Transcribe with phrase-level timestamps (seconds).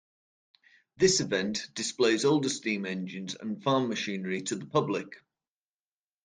[0.97, 5.17] This event displays older steam engines and farm machinery to the public.